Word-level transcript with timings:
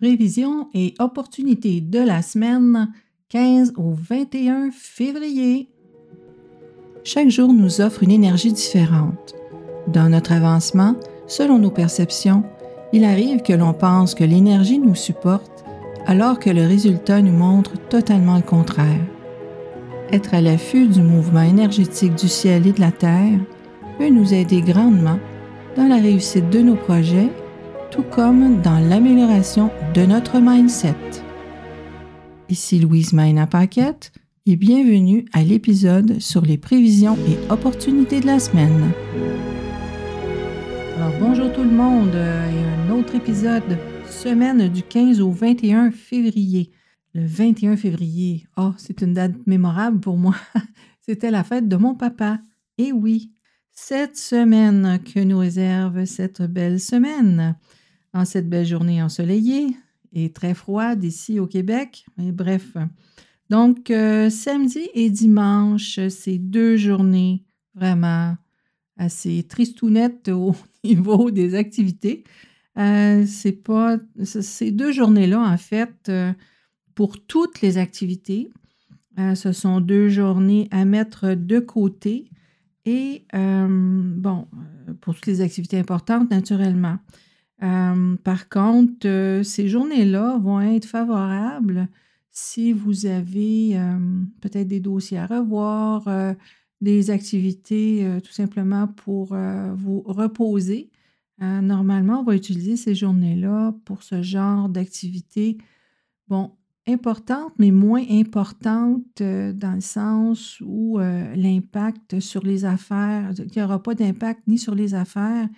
Prévisions 0.00 0.68
et 0.74 0.94
opportunités 1.00 1.80
de 1.80 1.98
la 1.98 2.22
semaine 2.22 2.92
15 3.30 3.72
au 3.76 3.94
21 3.94 4.70
février. 4.70 5.70
Chaque 7.02 7.30
jour 7.30 7.52
nous 7.52 7.80
offre 7.80 8.04
une 8.04 8.12
énergie 8.12 8.52
différente. 8.52 9.34
Dans 9.88 10.08
notre 10.08 10.30
avancement, 10.30 10.94
selon 11.26 11.58
nos 11.58 11.72
perceptions, 11.72 12.44
il 12.92 13.02
arrive 13.02 13.42
que 13.42 13.52
l'on 13.52 13.72
pense 13.72 14.14
que 14.14 14.22
l'énergie 14.22 14.78
nous 14.78 14.94
supporte 14.94 15.64
alors 16.06 16.38
que 16.38 16.50
le 16.50 16.64
résultat 16.64 17.20
nous 17.20 17.32
montre 17.32 17.72
totalement 17.88 18.36
le 18.36 18.42
contraire. 18.42 19.00
Être 20.12 20.32
à 20.32 20.40
l'affût 20.40 20.86
du 20.86 21.02
mouvement 21.02 21.42
énergétique 21.42 22.14
du 22.14 22.28
ciel 22.28 22.68
et 22.68 22.72
de 22.72 22.80
la 22.80 22.92
terre 22.92 23.40
peut 23.98 24.10
nous 24.10 24.32
aider 24.32 24.60
grandement 24.60 25.18
dans 25.76 25.88
la 25.88 25.96
réussite 25.96 26.50
de 26.50 26.60
nos 26.60 26.76
projets 26.76 27.30
tout 27.90 28.02
comme 28.02 28.60
dans 28.60 28.78
l'amélioration 28.78 29.70
de 29.94 30.02
notre 30.02 30.40
mindset. 30.40 30.94
Ici 32.48 32.78
Louise 32.78 33.12
Maina 33.12 33.46
Paquette 33.46 34.12
et 34.46 34.56
bienvenue 34.56 35.24
à 35.32 35.42
l'épisode 35.42 36.20
sur 36.20 36.42
les 36.42 36.58
prévisions 36.58 37.16
et 37.16 37.52
opportunités 37.52 38.20
de 38.20 38.26
la 38.26 38.40
semaine. 38.40 38.90
Alors 40.96 41.12
bonjour 41.20 41.52
tout 41.52 41.62
le 41.62 41.70
monde 41.70 42.14
et 42.14 42.88
un 42.88 42.90
autre 42.90 43.14
épisode 43.14 43.78
semaine 44.10 44.68
du 44.68 44.82
15 44.82 45.20
au 45.20 45.30
21 45.30 45.90
février. 45.90 46.70
Le 47.14 47.24
21 47.24 47.76
février, 47.76 48.46
oh, 48.56 48.72
c'est 48.76 49.00
une 49.00 49.14
date 49.14 49.46
mémorable 49.46 50.00
pour 50.00 50.16
moi. 50.16 50.34
C'était 51.00 51.30
la 51.30 51.44
fête 51.44 51.68
de 51.68 51.76
mon 51.76 51.94
papa. 51.94 52.38
Et 52.76 52.92
oui, 52.92 53.32
cette 53.72 54.16
semaine 54.16 54.98
que 55.02 55.20
nous 55.20 55.38
réserve 55.38 56.04
cette 56.04 56.42
belle 56.42 56.80
semaine 56.80 57.56
en 58.18 58.24
cette 58.24 58.48
belle 58.48 58.66
journée 58.66 59.02
ensoleillée 59.02 59.76
et 60.12 60.32
très 60.32 60.54
froide 60.54 61.04
ici 61.04 61.38
au 61.38 61.46
Québec. 61.46 62.04
Mais 62.16 62.32
bref. 62.32 62.76
Donc, 63.50 63.90
euh, 63.90 64.28
samedi 64.28 64.88
et 64.94 65.08
dimanche, 65.08 66.00
c'est 66.08 66.38
deux 66.38 66.76
journées 66.76 67.44
vraiment 67.74 68.36
assez 68.96 69.44
tristounettes 69.44 70.28
au 70.28 70.54
niveau 70.84 71.30
des 71.30 71.54
activités. 71.54 72.24
Euh, 72.76 73.24
c'est 73.26 73.52
pas 73.52 73.98
ces 74.22 74.70
deux 74.70 74.92
journées-là, 74.92 75.40
en 75.40 75.56
fait, 75.56 75.94
euh, 76.08 76.32
pour 76.94 77.24
toutes 77.24 77.60
les 77.60 77.78
activités, 77.78 78.50
ce 79.34 79.50
sont 79.50 79.80
deux 79.80 80.08
journées 80.08 80.68
à 80.70 80.84
mettre 80.84 81.34
de 81.34 81.58
côté. 81.58 82.30
Et 82.84 83.24
bon, 83.32 84.46
pour 85.00 85.16
toutes 85.16 85.26
les 85.26 85.40
activités 85.40 85.76
importantes, 85.76 86.30
naturellement. 86.30 86.98
Euh, 87.62 88.16
par 88.22 88.48
contre, 88.48 89.06
euh, 89.06 89.42
ces 89.42 89.68
journées-là 89.68 90.38
vont 90.38 90.60
être 90.60 90.84
favorables 90.84 91.88
si 92.30 92.72
vous 92.72 93.06
avez 93.06 93.76
euh, 93.76 93.98
peut-être 94.40 94.68
des 94.68 94.78
dossiers 94.78 95.18
à 95.18 95.26
revoir, 95.26 96.08
des 96.80 97.10
activités 97.10 98.06
tout 98.22 98.32
simplement 98.32 98.86
pour 98.86 99.34
vous 99.74 100.02
reposer. 100.06 100.90
normalement, 101.40 102.20
on 102.20 102.22
va 102.22 102.36
utiliser 102.36 102.76
ces 102.76 102.94
journées-là 102.94 103.74
pour 103.84 104.04
ce 104.04 104.22
genre 104.22 104.68
d'activité, 104.68 105.58
bon, 106.28 106.52
importante, 106.86 107.52
mais 107.58 107.72
moins 107.72 108.04
importante 108.08 109.20
dans 109.20 109.74
le 109.74 109.80
sens 109.80 110.62
où 110.64 110.98
l'impact 111.00 112.20
sur 112.20 112.44
les 112.44 112.64
affaires, 112.64 113.32
il 113.36 113.50
n'y 113.56 113.62
aura 113.62 113.82
pas 113.82 113.96
d'impact 113.96 114.46
ni 114.46 114.58
sur 114.58 114.76
les 114.76 114.94
affaires, 114.94 115.48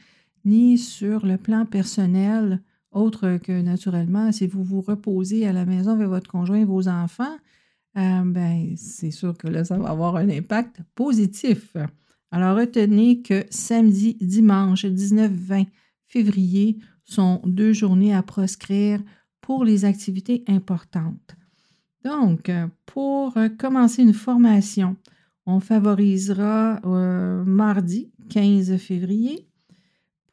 ni 0.45 0.79
sur 0.79 1.27
le 1.27 1.37
plan 1.37 1.67
personnel, 1.67 2.61
autre 2.93 3.39
que 3.39 3.61
naturellement, 3.61 4.33
si 4.33 4.47
vous 4.47 4.65
vous 4.65 4.81
reposez 4.81 5.47
à 5.47 5.53
la 5.53 5.65
maison 5.65 5.93
avec 5.93 6.09
votre 6.09 6.31
conjoint 6.31 6.59
et 6.59 6.65
vos 6.65 6.89
enfants, 6.89 7.37
euh, 7.97 8.23
ben, 8.25 8.75
c'est 8.77 9.11
sûr 9.11 9.37
que 9.37 9.49
là, 9.49 9.65
ça 9.65 9.79
va 9.79 9.91
avoir 9.91 10.17
un 10.17 10.29
impact 10.29 10.81
positif. 10.95 11.77
Alors, 12.31 12.57
retenez 12.57 13.23
que 13.23 13.45
samedi, 13.51 14.17
dimanche, 14.21 14.85
19-20 14.85 15.67
février 16.07 16.79
sont 17.05 17.41
deux 17.45 17.73
journées 17.73 18.15
à 18.15 18.23
proscrire 18.23 19.01
pour 19.41 19.65
les 19.65 19.85
activités 19.85 20.45
importantes. 20.47 21.37
Donc, 22.05 22.51
pour 22.87 23.37
commencer 23.59 24.03
une 24.03 24.15
formation, 24.15 24.97
on 25.47 25.61
favorisera 25.61 26.81
euh, 26.85 27.45
mardi 27.45 28.11
15 28.31 28.77
février 28.77 29.50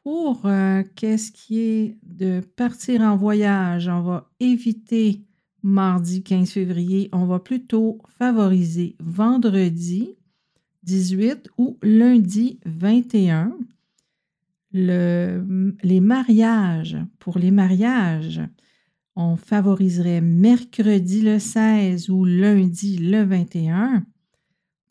pour 0.08 0.46
euh, 0.46 0.84
qu'est-ce 0.96 1.30
qui 1.30 1.60
est 1.60 1.98
de 2.02 2.40
partir 2.40 3.02
en 3.02 3.14
voyage, 3.14 3.88
on 3.88 4.00
va 4.00 4.30
éviter 4.40 5.20
mardi 5.62 6.22
15 6.22 6.50
février, 6.50 7.10
on 7.12 7.26
va 7.26 7.40
plutôt 7.40 8.00
favoriser 8.16 8.96
vendredi 9.00 10.16
18 10.84 11.50
ou 11.58 11.76
lundi 11.82 12.58
21. 12.64 13.54
les 14.72 16.00
mariages, 16.00 16.96
pour 17.18 17.38
les 17.38 17.50
mariages, 17.50 18.40
on 19.14 19.36
favoriserait 19.36 20.22
mercredi 20.22 21.20
le 21.20 21.38
16 21.38 22.08
ou 22.08 22.24
lundi 22.24 22.96
le 22.96 23.24
21. 23.24 24.06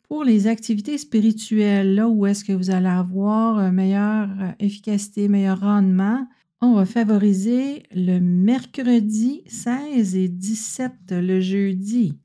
Pour 0.08 0.24
les 0.24 0.46
activités 0.46 0.96
spirituelles, 0.96 1.94
là 1.94 2.08
où 2.08 2.24
est-ce 2.24 2.42
que 2.42 2.54
vous 2.54 2.70
allez 2.70 2.88
avoir 2.88 3.58
une 3.58 3.72
meilleure 3.72 4.30
euh, 4.40 4.52
efficacité, 4.58 5.28
meilleur 5.28 5.60
rendement, 5.60 6.26
on 6.62 6.74
va 6.74 6.86
favoriser 6.86 7.82
le 7.94 8.18
mercredi 8.18 9.42
16 9.46 10.16
et 10.16 10.28
17 10.28 10.92
le 11.10 11.40
jeudi 11.40 12.18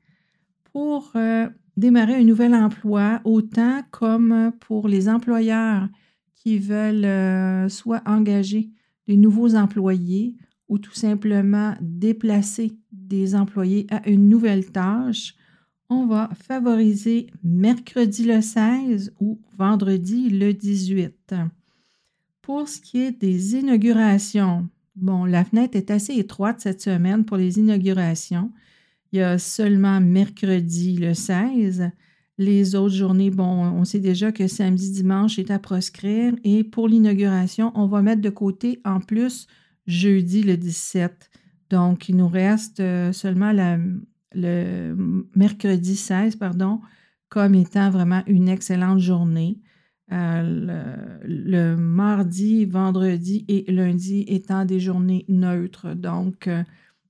pour 0.72 1.12
euh, 1.14 1.46
démarrer 1.76 2.14
un 2.14 2.24
nouvel 2.24 2.54
emploi, 2.54 3.20
autant 3.24 3.82
comme 3.90 4.52
pour 4.60 4.88
les 4.88 5.06
employeurs 5.10 5.86
qui 6.34 6.58
veulent 6.58 7.04
euh, 7.04 7.68
soit 7.68 8.02
engager 8.06 8.70
de 9.08 9.14
nouveaux 9.14 9.56
employés 9.56 10.36
ou 10.68 10.78
tout 10.78 10.94
simplement 10.94 11.74
déplacer 11.82 12.72
des 12.92 13.34
employés 13.34 13.86
à 13.90 14.08
une 14.08 14.30
nouvelle 14.30 14.72
tâche 14.72 15.34
on 15.94 16.06
va 16.06 16.30
favoriser 16.34 17.28
mercredi 17.42 18.24
le 18.24 18.40
16 18.40 19.14
ou 19.20 19.38
vendredi 19.56 20.28
le 20.28 20.52
18. 20.52 21.34
Pour 22.42 22.68
ce 22.68 22.80
qui 22.80 23.00
est 23.00 23.12
des 23.12 23.56
inaugurations, 23.56 24.68
bon, 24.96 25.24
la 25.24 25.44
fenêtre 25.44 25.76
est 25.76 25.90
assez 25.90 26.14
étroite 26.14 26.60
cette 26.60 26.82
semaine 26.82 27.24
pour 27.24 27.36
les 27.36 27.58
inaugurations. 27.58 28.50
Il 29.12 29.18
y 29.18 29.22
a 29.22 29.38
seulement 29.38 30.00
mercredi 30.00 30.96
le 30.96 31.14
16. 31.14 31.90
Les 32.36 32.74
autres 32.74 32.94
journées, 32.94 33.30
bon, 33.30 33.44
on 33.44 33.84
sait 33.84 34.00
déjà 34.00 34.32
que 34.32 34.48
samedi, 34.48 34.90
dimanche 34.90 35.38
est 35.38 35.52
à 35.52 35.60
proscrire. 35.60 36.34
Et 36.42 36.64
pour 36.64 36.88
l'inauguration, 36.88 37.70
on 37.76 37.86
va 37.86 38.02
mettre 38.02 38.20
de 38.20 38.30
côté 38.30 38.80
en 38.84 39.00
plus 39.00 39.46
jeudi 39.86 40.42
le 40.42 40.56
17. 40.56 41.30
Donc, 41.70 42.08
il 42.08 42.16
nous 42.16 42.28
reste 42.28 42.80
euh, 42.80 43.12
seulement 43.12 43.52
la, 43.52 43.78
le 44.34 44.94
mercredi 45.34 45.96
16, 45.96 46.36
pardon, 46.36 46.80
comme 47.28 47.54
étant 47.54 47.90
vraiment 47.90 48.22
une 48.26 48.48
excellente 48.48 49.00
journée. 49.00 49.58
Euh, 50.12 51.18
le, 51.24 51.76
mardi, 51.76 52.66
vendredi 52.66 53.44
et 53.48 53.64
lundi 53.72 54.24
étant 54.28 54.64
des 54.64 54.78
journées 54.78 55.24
neutres. 55.28 55.94
Donc, 55.94 56.46
euh, 56.46 56.62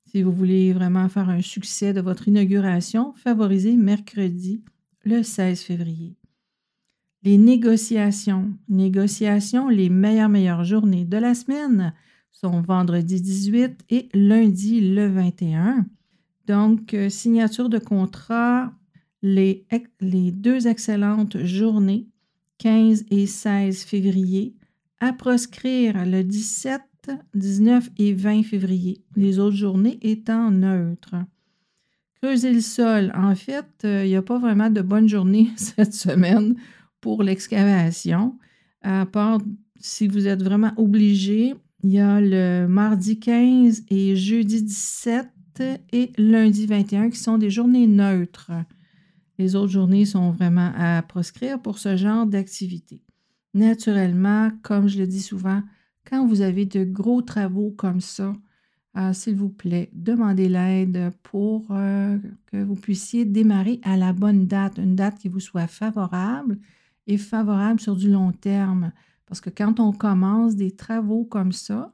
si 0.06 0.22
vous 0.22 0.30
voulez 0.30 0.72
vraiment 0.72 1.08
faire 1.08 1.28
un 1.28 1.42
succès 1.42 1.92
de 1.92 2.00
votre 2.00 2.28
inauguration, 2.28 3.12
favorisez 3.16 3.76
mercredi, 3.76 4.62
le 5.04 5.22
16 5.22 5.62
février. 5.62 6.16
Les 7.24 7.36
négociations. 7.36 8.52
Négociations, 8.68 9.68
les 9.68 9.88
meilleures, 9.88 10.28
meilleures 10.28 10.64
journées 10.64 11.04
de 11.04 11.16
la 11.16 11.34
semaine 11.34 11.92
sont 12.30 12.60
vendredi 12.60 13.20
18 13.20 13.86
et 13.90 14.08
lundi 14.14 14.94
le 14.94 15.08
21. 15.08 15.87
Donc, 16.46 16.94
euh, 16.94 17.08
signature 17.08 17.69
de 17.69 17.79
contrat, 17.79 18.73
les, 19.23 19.67
deux 20.00 20.67
excellentes 20.67 21.43
journées, 21.44 22.06
15 22.58 23.06
et 23.11 23.26
16 23.26 23.85
février, 23.85 24.55
à 25.00 25.12
proscrire 25.12 26.05
le 26.05 26.23
17, 26.23 26.82
19 27.35 27.91
et 27.99 28.12
20 28.12 28.43
février, 28.43 29.02
les 29.17 29.38
autres 29.38 29.56
journées 29.56 29.99
étant 30.02 30.50
neutres. 30.50 31.17
Creuser 32.23 32.52
le 32.52 32.61
sol. 32.61 33.12
En 33.14 33.35
fait, 33.35 33.67
euh, 33.85 34.05
il 34.05 34.11
n'y 34.11 34.17
a 34.17 34.23
pas 34.23 34.38
vraiment 34.38 34.70
de 34.70 34.82
bonne 34.82 35.08
journée 35.08 35.50
cette 35.56 35.94
semaine 35.94 36.55
pour 37.00 37.23
l'excavation, 37.23 38.38
à 38.82 39.06
part 39.06 39.40
si 39.79 40.08
vous 40.08 40.26
êtes 40.26 40.43
vraiment 40.43 40.73
obligé. 40.76 41.55
Il 41.82 41.93
y 41.93 42.00
a 42.00 42.19
le 42.19 42.67
mardi 42.67 43.19
15 43.19 43.85
et 43.90 44.17
jeudi 44.17 44.62
17 44.62 45.33
et 45.60 46.12
lundi 46.18 46.66
21 46.66 47.10
qui 47.10 47.18
sont 47.18 47.38
des 47.38 47.50
journées 47.50 47.86
neutres. 47.86 48.52
Les 49.38 49.56
autres 49.56 49.72
journées 49.72 50.04
sont 50.04 50.30
vraiment 50.30 50.72
à 50.76 51.02
proscrire 51.02 51.60
pour 51.60 51.78
ce 51.78 51.96
genre 51.96 52.26
d'activité. 52.26 53.02
Naturellement, 53.52 54.50
comme 54.62 54.88
je 54.88 54.98
le 54.98 55.06
dis 55.06 55.22
souvent, 55.22 55.62
quand 56.08 56.26
vous 56.26 56.40
avez 56.40 56.66
de 56.66 56.84
gros 56.84 57.22
travaux 57.22 57.70
comme 57.70 58.00
ça, 58.00 58.32
euh, 58.96 59.12
s'il 59.12 59.34
vous 59.34 59.48
plaît, 59.48 59.90
demandez 59.92 60.48
l'aide 60.48 61.12
pour 61.24 61.66
euh, 61.70 62.18
que 62.46 62.62
vous 62.62 62.76
puissiez 62.76 63.24
démarrer 63.24 63.80
à 63.82 63.96
la 63.96 64.12
bonne 64.12 64.46
date, 64.46 64.78
une 64.78 64.94
date 64.94 65.18
qui 65.18 65.28
vous 65.28 65.40
soit 65.40 65.66
favorable 65.66 66.58
et 67.06 67.18
favorable 67.18 67.80
sur 67.80 67.96
du 67.96 68.10
long 68.10 68.30
terme. 68.30 68.92
Parce 69.26 69.40
que 69.40 69.50
quand 69.50 69.80
on 69.80 69.92
commence 69.92 70.54
des 70.54 70.70
travaux 70.70 71.24
comme 71.24 71.50
ça, 71.50 71.92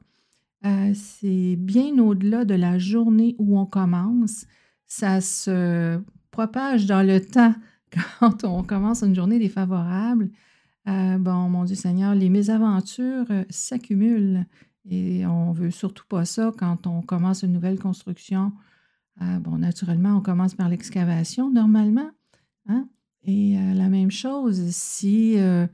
euh, 0.65 0.91
c'est 0.93 1.55
bien 1.57 1.97
au-delà 1.99 2.45
de 2.45 2.55
la 2.55 2.77
journée 2.77 3.35
où 3.37 3.59
on 3.59 3.65
commence. 3.65 4.45
Ça 4.87 5.21
se 5.21 5.99
propage 6.31 6.85
dans 6.85 7.05
le 7.05 7.19
temps 7.19 7.55
quand 8.19 8.43
on 8.43 8.63
commence 8.63 9.03
une 9.03 9.15
journée 9.15 9.39
défavorable. 9.39 10.29
bon, 10.85 11.49
mon 11.49 11.63
Dieu 11.63 11.75
Seigneur, 11.75 12.15
les 12.15 12.29
mésaventures 12.29 13.27
s'accumulent 13.49 14.45
et 14.89 15.25
on 15.25 15.53
ne 15.53 15.57
veut 15.57 15.71
surtout 15.71 16.05
pas 16.07 16.25
ça 16.25 16.51
quand 16.57 16.87
on 16.87 17.01
commence 17.01 17.43
une 17.43 17.53
nouvelle 17.53 17.79
construction. 17.79 18.51
Euh, 19.21 19.39
bon, 19.39 19.57
naturellement, 19.57 20.17
on 20.17 20.21
commence 20.21 20.55
par 20.55 20.69
l'excavation 20.69 21.51
normalement. 21.51 22.09
Hein? 22.67 22.87
Et 23.23 23.57
euh, 23.57 23.73
la 23.73 23.89
même 23.89 24.11
chose, 24.11 24.69
si 24.69 25.35
euh, 25.37 25.67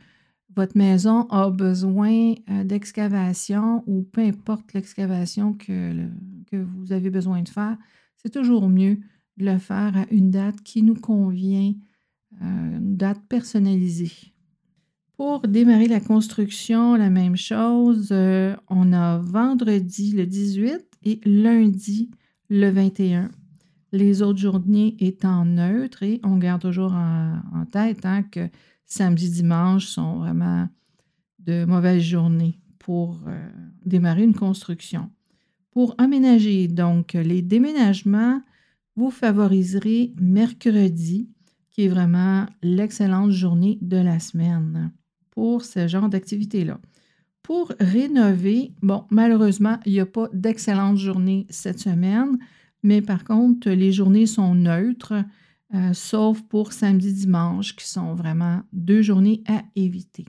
votre 0.55 0.77
maison 0.77 1.27
a 1.29 1.49
besoin 1.49 2.33
d'excavation 2.63 3.83
ou 3.85 4.03
peu 4.03 4.21
importe 4.21 4.73
l'excavation 4.73 5.53
que, 5.53 6.07
vous 6.51 6.91
avez 6.91 7.09
besoin 7.09 7.41
de 7.41 7.49
faire, 7.49 7.77
c'est 8.15 8.31
toujours 8.31 8.69
mieux 8.69 8.99
de 9.37 9.45
le 9.45 9.57
faire 9.59 9.95
à 9.95 10.05
une 10.09 10.31
date 10.31 10.61
qui 10.63 10.81
nous 10.81 10.95
convient, 10.95 11.73
une 12.41 12.95
date 12.95 13.21
personnalisée. 13.29 14.33
Pour 15.17 15.41
démarrer 15.41 15.87
la 15.87 15.99
construction, 15.99 16.95
la 16.95 17.09
même 17.09 17.35
chose, 17.35 18.09
euh, 18.11 18.55
on 18.69 18.93
a 18.93 19.17
vendredi 19.17 20.11
le 20.11 20.27
18 20.27 20.85
et 21.05 21.19
lundi 21.25 22.11
le 22.49 22.69
21. 22.69 23.31
Les 23.91 24.21
autres 24.21 24.37
journées 24.37 24.95
étant 24.99 25.43
neutres 25.43 26.03
et 26.03 26.19
on 26.23 26.37
garde 26.37 26.61
toujours 26.61 26.93
en, 26.93 27.65
tête 27.71 28.05
hein, 28.05 28.21
que 28.21 28.47
samedi, 28.87 29.29
dimanche 29.29 29.85
sont 29.85 30.19
vraiment 30.19 30.67
de 31.39 31.65
mauvaises 31.65 32.01
journées 32.01 32.57
pour 32.79 33.19
euh, 33.27 33.49
démarrer 33.85 34.23
une 34.23 34.33
construction. 34.33 35.09
Pour 35.71 35.93
aménager 35.97 36.67
donc 36.67 37.13
les 37.13 37.41
déménagements, 37.41 38.41
vous 38.95 39.11
favoriserez 39.11 40.13
mercredi, 40.19 41.29
qui 41.69 41.83
est 41.83 41.87
vraiment 41.87 42.47
l'excellente 42.63 43.31
journée 43.31 43.77
de 43.81 43.97
la 43.97 44.19
semaine 44.19 44.91
pour 45.29 45.63
ce 45.63 45.87
genre 45.87 46.09
d'activité-là. 46.09 46.79
Pour 47.43 47.71
rénover, 47.79 48.71
bon, 48.81 49.05
malheureusement, 49.11 49.77
il 49.85 49.93
n'y 49.93 49.99
a 49.99 50.05
pas 50.05 50.27
d'excellente 50.33 50.97
journée 50.97 51.45
cette 51.49 51.79
semaine, 51.79 52.39
mais 52.81 53.01
par 53.01 53.23
contre, 53.23 53.69
les 53.69 53.91
journées 53.91 54.25
sont 54.25 54.55
neutres, 54.55 55.23
euh, 55.73 55.91
sauf 55.93 56.41
pour 56.43 56.71
samedi-dimanche, 56.71 57.75
qui 57.75 57.87
sont 57.87 58.15
vraiment 58.15 58.61
deux 58.71 59.01
journées 59.01 59.43
à 59.47 59.63
éviter. 59.75 60.25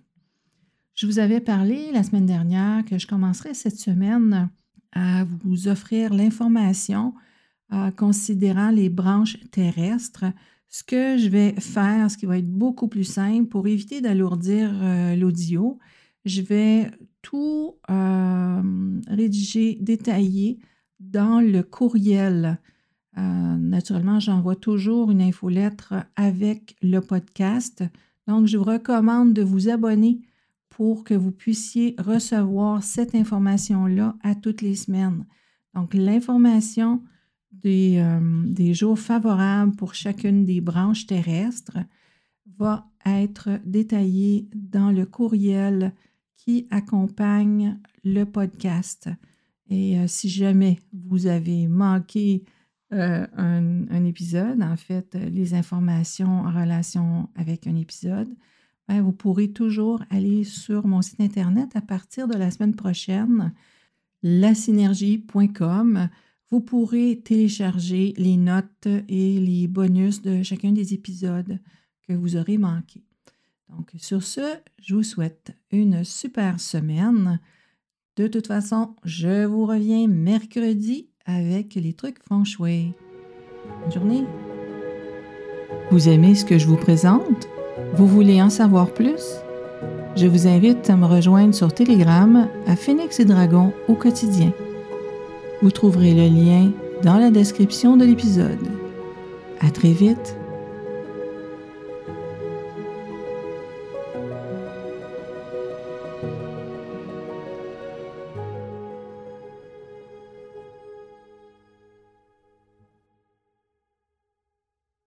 Je 0.94 1.06
vous 1.06 1.20
avais 1.20 1.40
parlé 1.40 1.92
la 1.92 2.02
semaine 2.02 2.26
dernière 2.26 2.84
que 2.84 2.98
je 2.98 3.06
commencerai 3.06 3.54
cette 3.54 3.78
semaine 3.78 4.50
à 4.92 5.24
vous 5.24 5.68
offrir 5.68 6.12
l'information 6.12 7.14
euh, 7.72 7.92
considérant 7.92 8.70
les 8.70 8.88
branches 8.88 9.38
terrestres 9.52 10.24
ce 10.70 10.82
que 10.82 11.16
je 11.16 11.28
vais 11.28 11.52
faire, 11.60 12.10
ce 12.10 12.18
qui 12.18 12.26
va 12.26 12.38
être 12.38 12.50
beaucoup 12.50 12.88
plus 12.88 13.04
simple 13.04 13.46
pour 13.46 13.68
éviter 13.68 14.00
d'alourdir 14.00 14.70
euh, 14.74 15.14
l'audio, 15.14 15.78
je 16.24 16.42
vais 16.42 16.90
tout 17.22 17.76
rédiger, 19.08 19.78
détailler 19.80 20.58
dans 21.00 21.40
le 21.40 21.62
courriel. 21.62 22.58
Euh, 23.18 23.56
naturellement, 23.56 24.20
j'envoie 24.20 24.56
toujours 24.56 25.10
une 25.10 25.22
infolettre 25.22 25.94
avec 26.16 26.76
le 26.82 27.00
podcast. 27.00 27.82
Donc, 28.26 28.46
je 28.46 28.56
vous 28.56 28.64
recommande 28.64 29.32
de 29.32 29.42
vous 29.42 29.68
abonner 29.68 30.20
pour 30.68 31.02
que 31.02 31.14
vous 31.14 31.32
puissiez 31.32 31.96
recevoir 31.98 32.82
cette 32.82 33.14
information-là 33.14 34.14
à 34.22 34.34
toutes 34.34 34.62
les 34.62 34.76
semaines. 34.76 35.24
Donc, 35.74 35.94
l'information 35.94 37.02
euh, 37.64 38.20
des, 38.44 38.74
jours 38.74 38.98
favorables 38.98 39.74
pour 39.74 39.94
chacune 39.94 40.44
des 40.44 40.60
branches 40.60 41.06
terrestres 41.06 41.78
va 42.58 42.86
être 43.04 43.48
détaillé 43.64 44.48
dans 44.54 44.90
le 44.90 45.06
courriel 45.06 45.92
qui 46.36 46.66
accompagne 46.70 47.80
le 48.04 48.24
podcast. 48.24 49.08
Et 49.70 49.98
euh, 49.98 50.06
si 50.06 50.28
jamais 50.28 50.78
vous 50.92 51.26
avez 51.26 51.66
manqué 51.66 52.44
euh, 52.92 53.26
un, 53.36 54.04
épisode, 54.04 54.62
en 54.62 54.76
fait, 54.76 55.14
les 55.14 55.54
informations 55.54 56.40
en 56.40 56.50
relation 56.50 57.28
avec 57.34 57.66
un 57.66 57.76
épisode, 57.76 58.28
vous 58.88 59.12
pourrez 59.12 59.52
toujours 59.52 60.02
aller 60.08 60.44
sur 60.44 60.86
mon 60.86 61.02
site 61.02 61.20
Internet 61.20 61.76
à 61.76 61.82
partir 61.82 62.26
de 62.26 62.34
la 62.34 62.50
semaine 62.50 62.74
prochaine, 62.74 63.52
lasynergie.com 64.22 66.08
vous 66.50 66.60
pourrez 66.60 67.20
télécharger 67.22 68.14
les 68.16 68.36
notes 68.36 68.86
et 69.08 69.38
les 69.38 69.68
bonus 69.68 70.22
de 70.22 70.42
chacun 70.42 70.72
des 70.72 70.94
épisodes 70.94 71.58
que 72.06 72.14
vous 72.14 72.36
aurez 72.36 72.56
manqués. 72.56 73.04
Donc, 73.68 73.92
sur 73.98 74.22
ce, 74.22 74.56
je 74.78 74.94
vous 74.94 75.02
souhaite 75.02 75.52
une 75.70 76.04
super 76.04 76.58
semaine. 76.58 77.38
De 78.16 78.28
toute 78.28 78.46
façon, 78.46 78.96
je 79.04 79.44
vous 79.44 79.66
reviens 79.66 80.08
mercredi 80.08 81.10
avec 81.28 81.74
les 81.74 81.92
trucs 81.92 82.16
feng 82.28 82.44
shui. 82.44 82.94
Bonne 83.82 83.92
journée. 83.92 84.24
Vous 85.90 86.08
aimez 86.08 86.34
ce 86.34 86.44
que 86.44 86.58
je 86.58 86.66
vous 86.66 86.76
présente? 86.76 87.48
Vous 87.94 88.06
voulez 88.06 88.42
en 88.42 88.50
savoir 88.50 88.92
plus? 88.92 89.22
Je 90.16 90.26
vous 90.26 90.48
invite 90.48 90.88
à 90.90 90.96
me 90.96 91.06
rejoindre 91.06 91.54
sur 91.54 91.72
Telegram 91.72 92.48
à 92.66 92.74
Phoenix 92.74 93.20
et 93.20 93.24
Dragon 93.24 93.72
au 93.86 93.94
quotidien. 93.94 94.52
Vous 95.62 95.70
trouverez 95.70 96.14
le 96.14 96.34
lien 96.34 96.72
dans 97.02 97.18
la 97.18 97.30
description 97.30 97.96
de 97.96 98.04
l'épisode. 98.04 98.68
À 99.60 99.70
très 99.70 99.92
vite 99.92 100.36